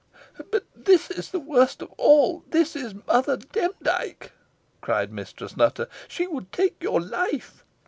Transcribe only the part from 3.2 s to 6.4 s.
Demdike," cried Mistress Nutter. "She